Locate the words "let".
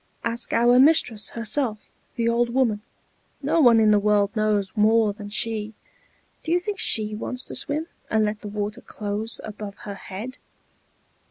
8.25-8.41